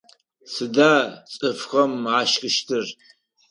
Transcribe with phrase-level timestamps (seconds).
[0.53, 0.93] Сыда
[1.33, 2.85] цӏыфхэм ашхыщтыр?